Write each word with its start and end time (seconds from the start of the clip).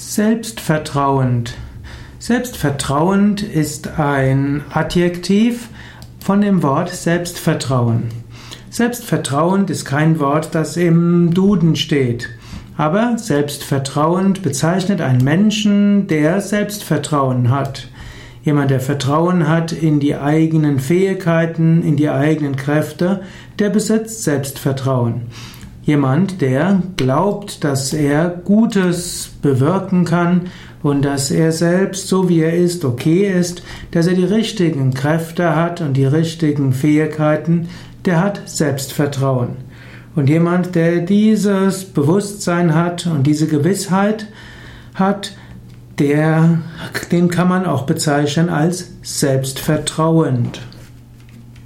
Selbstvertrauend. 0.00 1.54
Selbstvertrauend 2.20 3.42
ist 3.42 3.98
ein 3.98 4.62
Adjektiv 4.70 5.70
von 6.20 6.40
dem 6.40 6.62
Wort 6.62 6.90
Selbstvertrauen. 6.90 8.04
Selbstvertrauend 8.70 9.70
ist 9.70 9.84
kein 9.84 10.20
Wort, 10.20 10.54
das 10.54 10.76
im 10.76 11.34
Duden 11.34 11.74
steht. 11.74 12.28
Aber 12.76 13.18
selbstvertrauend 13.18 14.42
bezeichnet 14.42 15.00
einen 15.00 15.24
Menschen, 15.24 16.06
der 16.06 16.40
Selbstvertrauen 16.42 17.50
hat. 17.50 17.88
Jemand, 18.44 18.70
der 18.70 18.80
Vertrauen 18.80 19.48
hat 19.48 19.72
in 19.72 19.98
die 19.98 20.14
eigenen 20.14 20.78
Fähigkeiten, 20.78 21.82
in 21.82 21.96
die 21.96 22.08
eigenen 22.08 22.54
Kräfte, 22.54 23.22
der 23.58 23.70
besitzt 23.70 24.22
Selbstvertrauen. 24.22 25.22
Jemand, 25.88 26.42
der 26.42 26.82
glaubt, 26.98 27.64
dass 27.64 27.94
er 27.94 28.28
Gutes 28.28 29.30
bewirken 29.40 30.04
kann 30.04 30.50
und 30.82 31.02
dass 31.02 31.30
er 31.30 31.50
selbst, 31.50 32.08
so 32.08 32.28
wie 32.28 32.40
er 32.40 32.52
ist, 32.52 32.84
okay 32.84 33.26
ist, 33.26 33.62
dass 33.92 34.06
er 34.06 34.12
die 34.12 34.26
richtigen 34.26 34.92
Kräfte 34.92 35.56
hat 35.56 35.80
und 35.80 35.94
die 35.94 36.04
richtigen 36.04 36.74
Fähigkeiten, 36.74 37.70
der 38.04 38.20
hat 38.22 38.42
Selbstvertrauen. 38.44 39.56
Und 40.14 40.28
jemand, 40.28 40.74
der 40.74 40.98
dieses 40.98 41.86
Bewusstsein 41.86 42.74
hat 42.74 43.06
und 43.06 43.26
diese 43.26 43.46
Gewissheit 43.46 44.26
hat, 44.92 45.38
der, 45.98 46.58
den 47.10 47.30
kann 47.30 47.48
man 47.48 47.64
auch 47.64 47.86
bezeichnen 47.86 48.50
als 48.50 48.92
selbstvertrauend. 49.00 50.60